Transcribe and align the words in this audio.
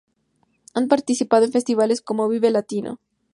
Han 0.73 0.87
participado 0.87 1.45
en 1.45 1.51
festivales 1.51 2.01
como 2.01 2.27
Vive 2.27 2.49
Latino. 2.49 2.99